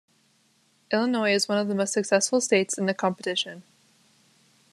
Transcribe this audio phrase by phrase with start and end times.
[0.91, 3.61] Illinois is one of the most successful states in the competition.